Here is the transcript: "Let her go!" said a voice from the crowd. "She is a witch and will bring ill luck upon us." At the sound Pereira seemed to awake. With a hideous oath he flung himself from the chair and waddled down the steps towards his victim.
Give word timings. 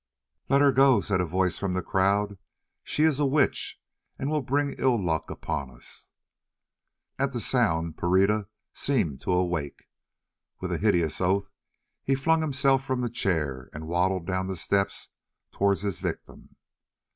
"Let 0.49 0.61
her 0.61 0.71
go!" 0.71 0.99
said 0.99 1.21
a 1.21 1.27
voice 1.27 1.59
from 1.59 1.75
the 1.75 1.83
crowd. 1.83 2.39
"She 2.83 3.03
is 3.03 3.19
a 3.19 3.25
witch 3.27 3.79
and 4.17 4.31
will 4.31 4.41
bring 4.41 4.73
ill 4.79 4.99
luck 4.99 5.29
upon 5.29 5.69
us." 5.69 6.07
At 7.19 7.33
the 7.33 7.39
sound 7.39 7.97
Pereira 7.97 8.47
seemed 8.73 9.21
to 9.21 9.31
awake. 9.31 9.83
With 10.59 10.71
a 10.71 10.79
hideous 10.79 11.21
oath 11.21 11.51
he 12.03 12.15
flung 12.15 12.41
himself 12.41 12.83
from 12.83 13.01
the 13.01 13.11
chair 13.11 13.69
and 13.73 13.87
waddled 13.87 14.25
down 14.25 14.47
the 14.47 14.55
steps 14.55 15.09
towards 15.51 15.81
his 15.81 15.99
victim. 15.99 16.55